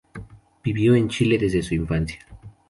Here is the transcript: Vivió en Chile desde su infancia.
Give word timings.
Vivió 0.63 0.95
en 0.95 1.09
Chile 1.09 1.37
desde 1.37 1.61
su 1.61 1.75
infancia. 1.75 2.17